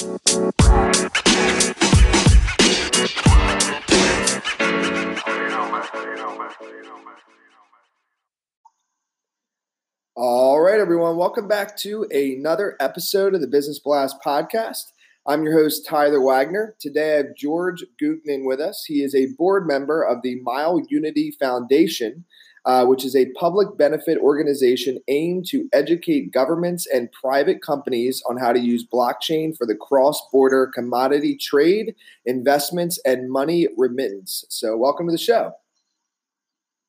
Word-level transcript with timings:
All 0.00 0.20
right, 10.60 10.78
everyone, 10.78 11.16
welcome 11.16 11.48
back 11.48 11.76
to 11.78 12.04
another 12.12 12.76
episode 12.78 13.34
of 13.34 13.40
the 13.40 13.48
Business 13.48 13.80
Blast 13.80 14.18
podcast. 14.24 14.84
I'm 15.26 15.42
your 15.42 15.60
host, 15.60 15.84
Tyler 15.84 16.20
Wagner. 16.20 16.76
Today 16.78 17.14
I 17.14 17.16
have 17.16 17.34
George 17.36 17.84
Gutman 17.98 18.46
with 18.46 18.60
us. 18.60 18.84
He 18.86 19.02
is 19.02 19.16
a 19.16 19.34
board 19.36 19.66
member 19.66 20.04
of 20.04 20.22
the 20.22 20.40
Mile 20.42 20.80
Unity 20.88 21.32
Foundation, 21.40 22.24
uh, 22.68 22.84
which 22.84 23.02
is 23.02 23.16
a 23.16 23.30
public 23.30 23.78
benefit 23.78 24.18
organization 24.18 24.98
aimed 25.08 25.46
to 25.46 25.66
educate 25.72 26.30
governments 26.30 26.86
and 26.86 27.10
private 27.12 27.62
companies 27.62 28.22
on 28.28 28.36
how 28.36 28.52
to 28.52 28.60
use 28.60 28.86
blockchain 28.86 29.56
for 29.56 29.66
the 29.66 29.74
cross 29.74 30.20
border 30.30 30.70
commodity 30.74 31.34
trade, 31.34 31.94
investments, 32.26 33.00
and 33.06 33.32
money 33.32 33.68
remittance. 33.78 34.44
So, 34.50 34.76
welcome 34.76 35.06
to 35.06 35.12
the 35.12 35.18
show. 35.18 35.52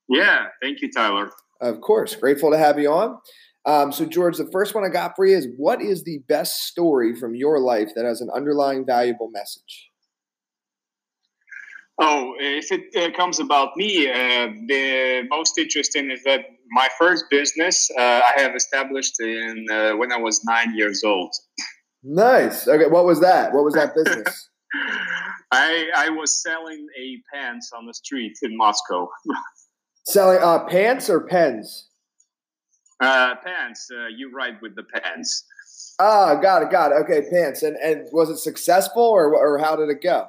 Yeah, 0.09 0.47
thank 0.61 0.81
you, 0.81 0.91
Tyler. 0.91 1.31
Of 1.61 1.80
course. 1.80 2.13
Grateful 2.13 2.52
to 2.52 2.57
have 2.57 2.77
you 2.77 2.91
on. 2.91 3.17
Um, 3.66 3.93
so, 3.93 4.05
George, 4.05 4.38
the 4.38 4.49
first 4.52 4.75
one 4.75 4.83
I 4.83 4.89
got 4.89 5.16
for 5.16 5.25
you 5.25 5.38
is 5.38 5.47
what 5.55 5.81
is 5.81 6.03
the 6.03 6.19
best 6.27 6.67
story 6.67 7.16
from 7.16 7.35
your 7.35 7.57
life 7.57 7.91
that 7.95 8.03
has 8.03 8.19
an 8.19 8.30
underlying 8.35 8.85
valuable 8.85 9.30
message? 9.31 9.88
Oh, 12.02 12.34
if 12.39 12.71
it 12.71 12.95
uh, 12.95 13.16
comes 13.16 13.39
about 13.39 13.76
me, 13.76 14.09
uh, 14.09 14.48
the 14.67 15.23
most 15.30 15.58
interesting 15.58 16.09
is 16.12 16.23
that 16.23 16.45
my 16.72 16.88
first 16.98 17.25
business 17.30 17.89
uh, 17.98 18.02
I 18.02 18.34
have 18.38 18.55
established 18.55 19.20
in 19.20 19.66
uh, 19.70 19.91
when 19.98 20.12
I 20.12 20.17
was 20.17 20.41
nine 20.45 20.75
years 20.77 21.03
old. 21.03 21.34
Nice. 22.03 22.67
Okay, 22.67 22.88
what 22.88 23.05
was 23.05 23.20
that? 23.20 23.53
What 23.53 23.66
was 23.66 23.73
that 23.73 23.94
business? 23.94 24.49
I 25.52 25.88
I 25.95 26.09
was 26.09 26.41
selling 26.41 26.88
a 26.97 27.17
pants 27.33 27.72
on 27.78 27.86
the 27.86 27.94
street 27.94 28.38
in 28.44 28.56
Moscow. 28.56 29.09
Selling 30.06 30.39
uh, 30.41 30.66
pants 30.66 31.09
or 31.09 31.22
pens? 31.22 31.89
Uh, 33.02 33.36
pants. 33.44 33.89
Uh, 33.91 34.08
you 34.08 34.31
ride 34.34 34.61
with 34.61 34.75
the 34.75 34.84
pants. 34.84 35.45
Ah, 36.00 36.36
got 36.36 36.61
it, 36.61 36.72
got 36.72 36.91
it. 36.91 36.95
Okay, 37.03 37.30
pants. 37.30 37.63
And 37.63 37.75
and 37.78 38.08
was 38.13 38.30
it 38.30 38.38
successful 38.38 39.03
or 39.03 39.36
or 39.36 39.58
how 39.58 39.75
did 39.75 39.89
it 39.89 40.02
go? 40.02 40.28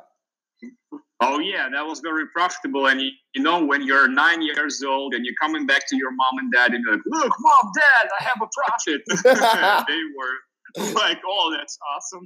Oh 1.23 1.39
yeah, 1.39 1.69
that 1.71 1.87
was 1.87 2.01
very 2.01 2.27
profitable. 2.29 2.87
And 2.87 3.01
you, 3.01 3.11
you 3.35 3.43
know, 3.43 3.65
when 3.65 3.83
you're 3.83 4.09
nine 4.09 4.41
years 4.41 4.83
old 4.83 5.13
and 5.15 5.25
you're 5.25 5.35
coming 5.41 5.67
back 5.67 5.87
to 5.89 5.97
your 5.97 6.12
mom 6.12 6.39
and 6.39 6.53
dad 6.53 6.73
and 6.73 6.83
you're 6.85 6.97
like, 6.97 7.05
"Look, 7.07 7.33
mom, 7.41 7.73
dad, 7.75 8.09
I 8.19 8.25
have 8.25 8.41
a 8.41 8.49
profit." 8.55 9.03
they 9.89 10.01
were 10.17 10.95
like, 10.95 11.21
"Oh, 11.27 11.55
that's 11.57 11.79
awesome, 11.95 12.25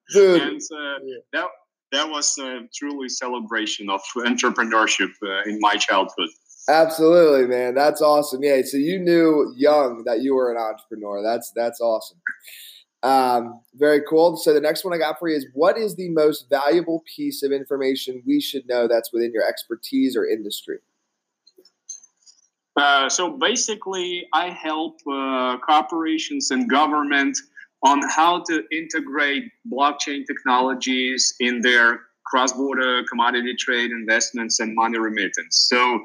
Dude. 0.12 0.42
and 0.42 0.60
uh, 0.60 1.04
yeah. 1.04 1.16
that 1.34 1.46
that 1.92 2.08
was 2.08 2.38
uh, 2.38 2.60
truly 2.74 3.10
celebration 3.10 3.90
of 3.90 4.00
entrepreneurship 4.16 5.10
uh, 5.22 5.42
in 5.44 5.58
my 5.60 5.76
childhood. 5.76 6.30
Absolutely, 6.68 7.46
man. 7.46 7.74
That's 7.74 8.00
awesome. 8.00 8.42
Yeah. 8.42 8.62
So 8.64 8.78
you 8.78 8.98
knew 8.98 9.52
young 9.56 10.04
that 10.06 10.22
you 10.22 10.34
were 10.34 10.50
an 10.50 10.58
entrepreneur. 10.58 11.22
That's 11.22 11.52
that's 11.54 11.80
awesome. 11.80 12.18
Um, 13.02 13.60
very 13.74 14.02
cool. 14.08 14.36
So 14.36 14.54
the 14.54 14.60
next 14.60 14.84
one 14.84 14.94
I 14.94 14.98
got 14.98 15.18
for 15.18 15.28
you 15.28 15.36
is 15.36 15.46
what 15.54 15.76
is 15.76 15.96
the 15.96 16.08
most 16.10 16.48
valuable 16.48 17.02
piece 17.16 17.42
of 17.42 17.50
information 17.50 18.22
we 18.24 18.40
should 18.40 18.66
know 18.68 18.86
that's 18.86 19.12
within 19.12 19.32
your 19.32 19.46
expertise 19.46 20.16
or 20.16 20.24
industry? 20.24 20.78
Uh, 22.76 23.08
so 23.08 23.36
basically, 23.36 24.26
I 24.32 24.50
help 24.50 24.98
uh, 25.10 25.58
corporations 25.58 26.50
and 26.50 26.70
government 26.70 27.36
on 27.82 28.00
how 28.08 28.42
to 28.48 28.62
integrate 28.70 29.44
blockchain 29.70 30.24
technologies 30.26 31.34
in 31.40 31.60
their 31.60 32.00
cross-border 32.24 33.02
commodity 33.10 33.54
trade 33.58 33.90
investments 33.90 34.60
and 34.60 34.74
money 34.74 34.98
remittance. 34.98 35.66
So 35.68 36.02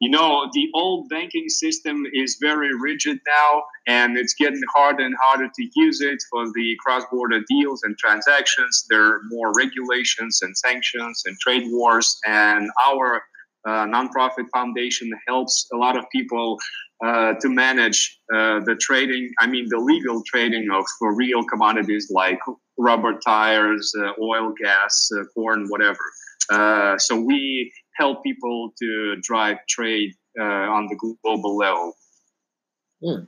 you 0.00 0.10
know, 0.10 0.48
the 0.52 0.68
old 0.74 1.08
banking 1.08 1.48
system 1.48 2.04
is 2.12 2.36
very 2.40 2.70
rigid 2.78 3.18
now, 3.26 3.62
and 3.86 4.18
it's 4.18 4.34
getting 4.34 4.60
harder 4.74 5.04
and 5.04 5.14
harder 5.22 5.48
to 5.48 5.68
use 5.74 6.00
it 6.02 6.18
for 6.30 6.44
the 6.54 6.76
cross 6.84 7.04
border 7.10 7.40
deals 7.48 7.82
and 7.82 7.96
transactions. 7.96 8.84
There 8.90 9.04
are 9.04 9.20
more 9.30 9.52
regulations 9.56 10.40
and 10.42 10.56
sanctions 10.56 11.22
and 11.24 11.38
trade 11.40 11.64
wars, 11.70 12.18
and 12.26 12.68
our 12.86 13.22
uh, 13.66 13.86
nonprofit 13.86 14.46
foundation 14.52 15.10
helps 15.26 15.66
a 15.72 15.76
lot 15.76 15.96
of 15.96 16.04
people 16.10 16.58
uh, 17.04 17.34
to 17.40 17.48
manage 17.48 18.20
uh, 18.32 18.60
the 18.60 18.76
trading, 18.80 19.30
I 19.40 19.46
mean, 19.46 19.66
the 19.68 19.78
legal 19.78 20.22
trading 20.26 20.68
of 20.72 20.84
real 21.00 21.44
commodities 21.44 22.08
like 22.10 22.38
rubber 22.78 23.18
tires, 23.18 23.92
uh, 23.98 24.12
oil, 24.20 24.52
gas, 24.62 25.10
uh, 25.18 25.24
corn, 25.34 25.66
whatever. 25.68 25.98
Uh, 26.50 26.96
so 26.98 27.20
we 27.20 27.72
help 27.96 28.22
people 28.22 28.72
to 28.78 29.16
drive 29.22 29.58
trade 29.68 30.12
uh, 30.38 30.42
on 30.44 30.86
the 30.86 31.14
global 31.22 31.56
level. 31.56 31.94
Hmm. 33.02 33.24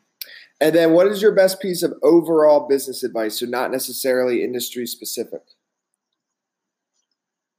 And 0.60 0.74
then, 0.74 0.92
what 0.92 1.06
is 1.06 1.22
your 1.22 1.32
best 1.32 1.60
piece 1.60 1.82
of 1.82 1.94
overall 2.02 2.66
business 2.68 3.02
advice? 3.04 3.38
So, 3.38 3.46
not 3.46 3.70
necessarily 3.70 4.42
industry 4.42 4.86
specific. 4.86 5.42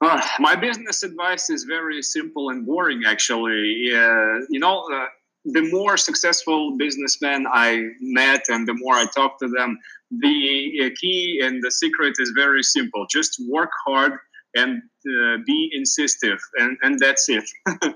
Uh, 0.01 0.21
my 0.39 0.55
business 0.55 1.03
advice 1.03 1.49
is 1.49 1.63
very 1.63 2.01
simple 2.01 2.49
and 2.49 2.65
boring, 2.65 3.03
actually. 3.05 3.91
Uh, 3.93 4.39
you 4.49 4.59
know, 4.59 4.85
uh, 4.93 5.05
the 5.45 5.61
more 5.71 5.97
successful 5.97 6.77
businessmen 6.77 7.45
I 7.51 7.83
met 8.01 8.45
and 8.49 8.67
the 8.67 8.73
more 8.73 8.95
I 8.95 9.05
talk 9.15 9.39
to 9.39 9.47
them, 9.47 9.77
the 10.11 10.85
uh, 10.85 10.89
key 10.99 11.41
and 11.43 11.61
the 11.63 11.71
secret 11.71 12.15
is 12.19 12.31
very 12.35 12.63
simple 12.63 13.05
just 13.09 13.41
work 13.47 13.69
hard 13.85 14.13
and 14.55 14.81
uh, 15.07 15.37
be 15.45 15.71
insistive, 15.77 16.37
and, 16.57 16.77
and 16.81 16.99
that's 16.99 17.29
it. 17.29 17.43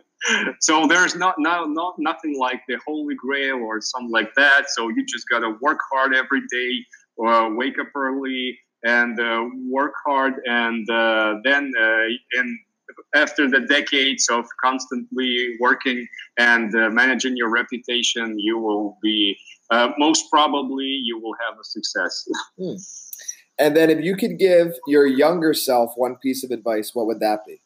so 0.62 0.88
there's 0.88 1.16
not, 1.16 1.36
not 1.38 1.70
not 1.70 1.96
nothing 1.98 2.38
like 2.40 2.62
the 2.68 2.78
holy 2.86 3.16
grail 3.16 3.58
or 3.58 3.82
something 3.82 4.12
like 4.12 4.34
that. 4.36 4.70
So 4.70 4.90
you 4.90 5.06
just 5.06 5.28
gotta 5.30 5.56
work 5.62 5.80
hard 5.92 6.16
every 6.16 6.42
day, 6.52 6.72
or 7.18 7.28
uh, 7.28 7.50
wake 7.54 7.80
up 7.80 7.88
early 7.96 8.58
and 8.84 9.20
uh, 9.20 9.46
work 9.70 9.94
hard, 10.06 10.34
and 10.46 10.90
uh, 10.90 11.36
then 11.44 11.72
uh, 11.80 12.40
and 12.40 12.60
after 13.16 13.50
the 13.50 13.62
decades 13.62 14.28
of 14.30 14.46
constantly 14.64 15.56
working 15.60 16.06
and 16.38 16.76
uh, 16.76 16.90
managing 16.90 17.36
your 17.38 17.50
reputation, 17.50 18.38
you 18.38 18.58
will 18.60 18.98
be 19.02 19.36
most 19.98 20.30
probably 20.30 20.86
you 20.86 21.20
will 21.20 21.34
have 21.48 21.58
a 21.60 21.64
success. 21.64 22.28
Hmm. 22.60 22.76
And 23.60 23.76
then 23.76 23.90
if 23.90 24.04
you 24.04 24.16
could 24.16 24.40
give 24.40 24.74
your 24.88 25.06
younger 25.06 25.54
self 25.54 25.94
one 25.96 26.16
piece 26.16 26.44
of 26.44 26.52
advice, 26.52 26.92
what 26.94 27.06
would 27.08 27.20
that 27.20 27.46
be? 27.46 27.62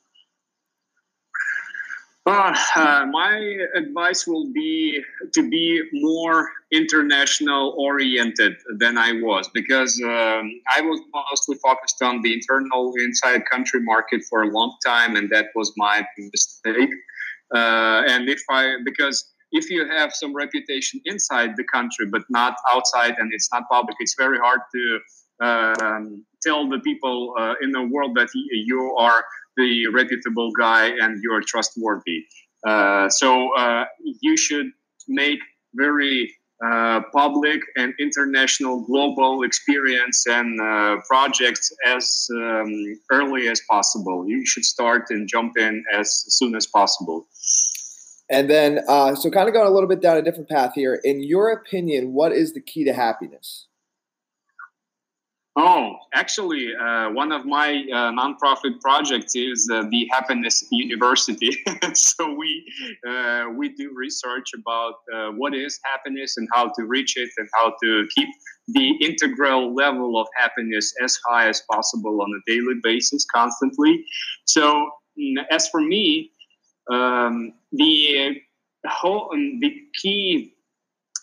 Uh, 2.28 2.54
uh, 2.76 3.06
my 3.10 3.38
advice 3.74 4.28
will 4.28 4.52
be 4.52 5.02
to 5.34 5.50
be 5.50 5.82
more 5.94 6.50
international 6.74 7.74
oriented 7.78 8.54
than 8.80 8.98
I 8.98 9.14
was 9.14 9.50
because 9.54 9.98
um, 10.04 10.52
I 10.76 10.82
was 10.82 11.00
mostly 11.14 11.56
focused 11.64 12.02
on 12.02 12.22
the 12.24 12.34
internal 12.34 12.92
inside 13.00 13.46
country 13.50 13.80
market 13.80 14.24
for 14.30 14.44
a 14.44 14.48
long 14.48 14.76
time, 14.86 15.16
and 15.16 15.30
that 15.30 15.48
was 15.56 15.72
my 15.78 16.06
mistake. 16.18 16.90
Uh, 17.56 18.04
and 18.06 18.28
if 18.28 18.42
I, 18.50 18.76
because 18.84 19.32
if 19.54 19.70
you 19.70 19.88
have 19.88 20.12
some 20.14 20.36
reputation 20.36 21.00
inside 21.06 21.52
the 21.56 21.64
country 21.72 22.08
but 22.08 22.24
not 22.30 22.58
outside 22.70 23.16
and 23.20 23.32
it's 23.34 23.50
not 23.54 23.64
public, 23.72 23.96
it's 24.02 24.16
very 24.18 24.38
hard 24.38 24.60
to 24.76 25.00
um, 25.42 26.26
tell 26.42 26.68
the 26.70 26.80
people 26.80 27.34
uh, 27.40 27.54
in 27.62 27.72
the 27.72 27.84
world 27.84 28.16
that 28.16 28.30
you 28.34 28.96
are 28.98 29.24
the 29.56 29.88
reputable 29.88 30.52
guy 30.58 30.88
and 30.88 31.20
you're 31.24 31.42
trustworthy. 31.42 32.26
Uh, 32.66 33.10
so 33.10 33.56
uh, 33.56 33.86
you 34.22 34.38
should 34.38 34.68
make 35.08 35.40
very 35.74 36.34
uh, 36.66 37.02
public 37.14 37.62
and 37.76 37.94
international 38.00 38.82
global 38.82 39.44
experience 39.44 40.26
and 40.28 40.60
uh, 40.60 40.98
projects 41.08 41.72
as 41.86 42.28
um, 42.32 43.00
early 43.12 43.48
as 43.48 43.62
possible. 43.70 44.26
You 44.28 44.44
should 44.46 44.66
start 44.66 45.04
and 45.10 45.30
jump 45.30 45.58
in 45.58 45.84
as 45.94 46.24
soon 46.30 46.56
as 46.56 46.66
possible. 46.66 47.28
And 48.30 48.50
then, 48.50 48.80
uh, 48.88 49.16
so 49.16 49.30
kind 49.30 49.48
of 49.48 49.54
going 49.54 49.68
a 49.68 49.72
little 49.72 49.88
bit 49.88 50.02
down 50.02 50.18
a 50.18 50.22
different 50.22 50.50
path 50.50 50.74
here. 50.74 51.00
In 51.04 51.24
your 51.24 51.52
opinion, 51.52 52.14
what 52.14 52.32
is 52.32 52.54
the 52.54 52.62
key 52.62 52.84
to 52.86 52.94
happiness? 52.94 53.67
Oh, 55.60 55.96
actually, 56.14 56.70
uh, 56.76 57.10
one 57.10 57.32
of 57.32 57.44
my 57.44 57.84
uh, 57.92 58.12
nonprofit 58.12 58.80
projects 58.80 59.36
is 59.36 59.68
uh, 59.74 59.86
the 59.90 60.08
Happiness 60.12 60.64
University. 60.70 61.50
so 61.94 62.32
we 62.32 62.64
uh, 63.10 63.46
we 63.56 63.70
do 63.70 63.92
research 63.96 64.52
about 64.54 64.96
uh, 65.12 65.32
what 65.32 65.56
is 65.56 65.80
happiness 65.84 66.38
and 66.38 66.48
how 66.54 66.66
to 66.78 66.86
reach 66.86 67.18
it 67.18 67.32
and 67.38 67.50
how 67.56 67.74
to 67.82 68.08
keep 68.14 68.30
the 68.68 68.90
integral 69.02 69.74
level 69.74 70.22
of 70.22 70.28
happiness 70.36 70.94
as 71.04 71.18
high 71.28 71.50
as 71.50 71.64
possible 71.72 72.22
on 72.22 72.30
a 72.30 72.52
daily 72.52 72.76
basis, 72.84 73.26
constantly. 73.34 74.06
So, 74.46 74.92
mm, 75.20 75.44
as 75.50 75.68
for 75.70 75.82
me, 75.82 76.30
um, 76.92 77.54
the 77.72 78.40
whole 78.86 79.32
um, 79.34 79.60
the 79.60 79.74
key 80.00 80.54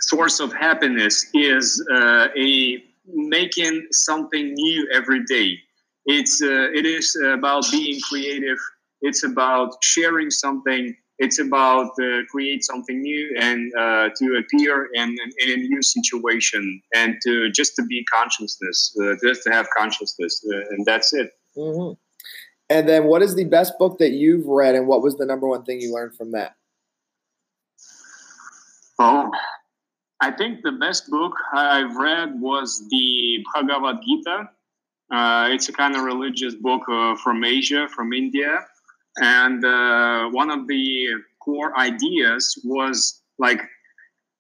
source 0.01 0.41
of 0.41 0.53
happiness 0.53 1.25
is 1.35 1.87
uh, 1.89 2.27
a 2.37 2.83
making 3.07 3.87
something 3.93 4.55
new 4.55 4.89
every 4.93 5.25
day. 5.25 5.59
It's 6.07 6.43
uh, 6.43 6.71
it 6.73 6.87
is 6.87 7.17
about 7.25 7.65
being 7.71 8.01
creative. 8.09 8.59
It's 9.01 9.25
about 9.25 9.77
sharing 9.83 10.31
something. 10.31 10.95
It's 11.19 11.39
about 11.39 11.93
uh, 12.01 12.25
create 12.31 12.65
something 12.65 13.01
new 13.01 13.37
and 13.39 13.73
uh, 13.79 14.09
to 14.17 14.37
appear 14.37 14.89
in, 14.95 15.17
in, 15.39 15.51
a 15.51 15.57
new 15.57 15.81
situation 15.81 16.83
and 16.93 17.17
to 17.25 17.51
just 17.51 17.77
to 17.77 17.85
be 17.85 18.05
consciousness, 18.13 18.97
uh, 19.01 19.15
just 19.23 19.45
to 19.45 19.53
have 19.53 19.69
consciousness, 19.77 20.45
uh, 20.53 20.57
and 20.71 20.85
that's 20.85 21.13
it. 21.13 21.31
Mm-hmm. 21.57 21.93
And 22.69 22.89
then, 22.89 23.05
what 23.05 23.23
is 23.23 23.37
the 23.37 23.45
best 23.45 23.79
book 23.79 23.99
that 23.99 24.11
you've 24.11 24.47
read, 24.47 24.75
and 24.75 24.89
what 24.89 25.03
was 25.03 25.17
the 25.17 25.27
number 25.27 25.47
one 25.47 25.65
thing 25.65 25.81
you 25.81 25.95
learned 25.95 26.17
from 26.17 26.33
that? 26.33 26.57
Oh, 28.99 29.31
I 30.21 30.31
think 30.31 30.63
the 30.63 30.73
best 30.73 31.11
book 31.11 31.33
I've 31.53 31.97
read 31.97 32.41
was 32.41 32.87
the 32.89 33.45
Bhagavad 33.53 33.97
Gita. 34.07 34.51
Uh, 35.13 35.49
it's 35.51 35.69
a 35.69 35.73
kind 35.73 35.97
of 35.97 36.03
religious 36.03 36.55
book 36.55 36.83
uh, 36.89 37.17
from 37.17 37.45
Asia, 37.45 37.89
from 37.95 38.13
India. 38.13 38.61
And 39.17 39.65
uh, 39.65 40.31
one 40.31 40.51
of 40.51 40.67
the 40.67 41.09
core 41.41 41.77
ideas 41.79 42.59
was 42.65 43.23
like, 43.39 43.61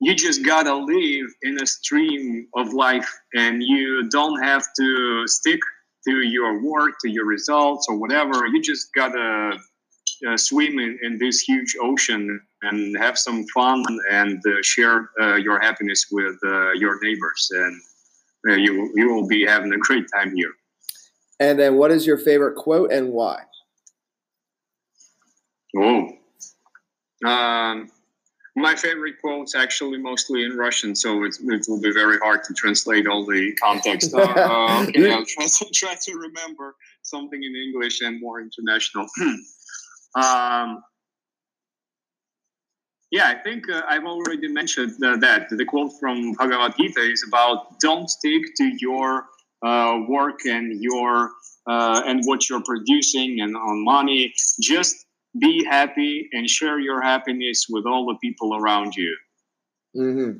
you 0.00 0.15
just 0.15 0.44
gotta 0.44 0.75
live 0.75 1.26
in 1.43 1.62
a 1.62 1.67
stream 1.67 2.47
of 2.55 2.73
life 2.73 3.11
and 3.35 3.62
you 3.62 4.09
don't 4.11 4.43
have 4.43 4.65
to 4.79 5.27
stick 5.27 5.61
to 6.06 6.17
your 6.23 6.62
work, 6.62 6.94
to 7.03 7.11
your 7.11 7.25
results, 7.25 7.87
or 7.88 7.97
whatever. 7.97 8.47
You 8.47 8.61
just 8.61 8.93
gotta 8.94 9.59
uh, 10.29 10.37
swim 10.37 10.79
in, 10.79 10.99
in, 11.03 11.19
this 11.19 11.41
huge 11.41 11.76
ocean 11.81 12.41
and 12.62 12.97
have 12.99 13.19
some 13.19 13.44
fun 13.55 13.85
and 14.11 14.43
uh, 14.47 14.62
share 14.62 15.11
uh, 15.21 15.37
your 15.37 15.61
happiness 15.61 16.06
with 16.11 16.37
uh, 16.44 16.73
your 16.73 16.99
neighbors, 17.03 17.49
and 17.53 17.81
uh, 18.49 18.55
you 18.55 18.93
you 18.94 19.12
will 19.12 19.26
be 19.26 19.44
having 19.44 19.73
a 19.73 19.79
great 19.79 20.06
time 20.15 20.35
here. 20.35 20.53
And 21.41 21.59
then, 21.59 21.76
what 21.76 21.91
is 21.91 22.06
your 22.06 22.19
favorite 22.19 22.56
quote 22.56 22.93
and 22.93 23.11
why? 23.11 23.43
Oh, 25.76 26.09
um, 27.27 27.91
my 28.56 28.77
favorite 28.77 29.20
quotes 29.20 29.55
actually 29.55 29.99
mostly 29.99 30.44
in 30.44 30.56
Russian, 30.56 30.94
so 30.94 31.25
it, 31.25 31.37
it 31.43 31.65
will 31.67 31.81
be 31.81 31.93
very 31.93 32.19
hard 32.19 32.44
to 32.44 32.55
translate 32.55 33.06
all 33.06 33.27
the 33.27 33.53
context. 33.61 34.15
Uh, 34.15 34.20
uh, 34.23 34.87
okay, 34.88 35.12
I'll 35.12 35.25
try 35.25 35.47
to, 35.47 35.67
try 35.75 35.94
to 36.00 36.15
remember 36.15 36.77
something 37.03 37.43
in 37.43 37.56
English 37.56 38.00
and 38.00 38.20
more 38.20 38.41
international. 38.41 39.06
um, 40.14 40.82
yeah, 43.11 43.28
I 43.28 43.37
think 43.37 43.70
uh, 43.70 43.82
I've 43.88 44.05
already 44.05 44.49
mentioned 44.49 45.02
uh, 45.05 45.16
that 45.19 45.49
the 45.49 45.64
quote 45.64 45.93
from 46.00 46.32
Bhagavad 46.32 46.75
Gita 46.76 47.00
is 47.00 47.25
about 47.26 47.78
don't 47.81 48.11
stick 48.11 48.43
to 48.56 48.72
your 48.81 49.26
uh, 49.64 50.00
work 50.08 50.40
and 50.44 50.82
your 50.82 51.31
uh, 51.69 52.02
and 52.06 52.22
what 52.25 52.49
you're 52.49 52.62
producing 52.64 53.40
and 53.40 53.56
on 53.56 53.84
money. 53.84 54.34
Just 54.61 55.06
be 55.40 55.64
happy 55.64 56.28
and 56.32 56.49
share 56.49 56.81
your 56.81 57.00
happiness 57.00 57.67
with 57.69 57.87
all 57.87 58.06
the 58.06 58.17
people 58.20 58.56
around 58.56 58.94
you. 58.96 59.17
Mm-hmm. 59.96 60.38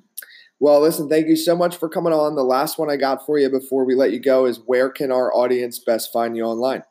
Well, 0.61 0.81
listen, 0.81 1.09
thank 1.09 1.29
you 1.29 1.37
so 1.37 1.56
much 1.56 1.77
for 1.77 1.88
coming 1.88 2.12
on. 2.12 2.35
The 2.35 2.43
last 2.43 2.79
one 2.79 2.91
I 2.91 2.97
got 2.97 3.25
for 3.25 3.38
you 3.38 3.50
before 3.50 3.85
we 3.85 3.94
let 3.94 4.12
you 4.12 4.20
go 4.20 4.47
is 4.47 4.61
where 4.67 4.91
can 4.91 5.12
our 5.12 5.32
audience 5.35 5.79
best 5.79 6.12
find 6.12 6.37
you 6.37 6.44
online? 6.44 6.82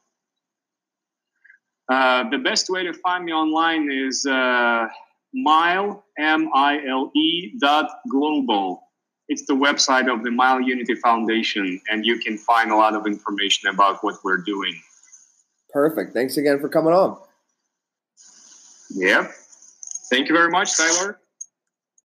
Uh, 1.90 2.30
the 2.30 2.38
best 2.38 2.70
way 2.70 2.84
to 2.84 2.94
find 2.94 3.26
me 3.26 3.34
online 3.34 3.92
is 3.92 4.26
uh, 4.26 4.88
mile, 5.34 6.06
M-I-L-E 6.18 7.58
dot 7.60 7.90
global. 8.10 8.82
It's 9.28 9.46
the 9.46 9.54
website 9.54 10.14
of 10.14 10.24
the 10.24 10.32
Mile 10.32 10.62
Unity 10.62 10.96
Foundation, 10.96 11.82
and 11.90 12.06
you 12.06 12.20
can 12.20 12.38
find 12.38 12.72
a 12.72 12.76
lot 12.76 12.94
of 12.96 13.08
information 13.08 13.70
about 13.70 14.04
what 14.04 14.16
we're 14.24 14.38
doing. 14.38 14.74
Perfect. 15.72 16.14
Thanks 16.14 16.38
again 16.38 16.60
for 16.60 16.70
coming 16.70 16.94
on. 16.94 17.18
Yeah. 18.90 19.28
Thank 20.10 20.30
you 20.30 20.36
very 20.36 20.52
much, 20.52 20.78
Tyler. 20.78 21.20